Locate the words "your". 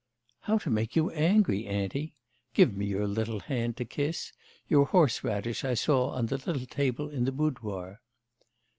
2.87-3.07, 4.67-4.85